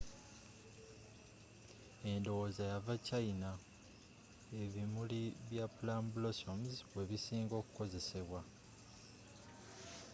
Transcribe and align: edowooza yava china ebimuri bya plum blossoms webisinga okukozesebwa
edowooza 2.13 2.63
yava 2.71 2.95
china 3.07 3.49
ebimuri 4.61 5.21
bya 5.47 5.65
plum 5.75 6.03
blossoms 6.15 6.71
webisinga 6.95 7.53
okukozesebwa 7.61 8.41